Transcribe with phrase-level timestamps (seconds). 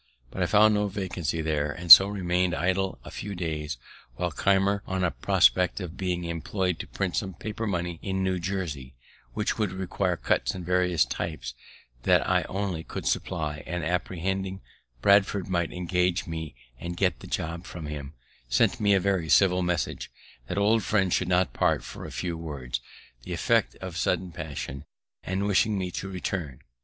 [0.31, 3.77] But I found no vacancy there, and so remained idle a few days,
[4.15, 8.39] when Keimer, on a prospect of being employ'd to print some paper money in New
[8.39, 8.95] Jersey,
[9.35, 11.53] which would require cuts and various types
[12.01, 14.61] that I only could supply, and apprehending
[15.03, 18.15] Bradford might engage me and get the jobb from him,
[18.49, 20.09] sent me a very civil message,
[20.47, 22.81] that old friends should not part for a few words,
[23.21, 24.83] the effect of sudden passion,
[25.23, 26.59] and wishing me to return.